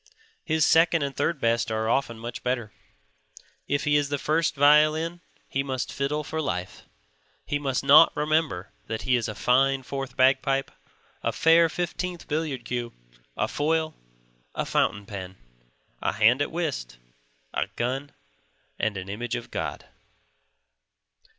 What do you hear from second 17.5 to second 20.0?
a gun, and an image of God.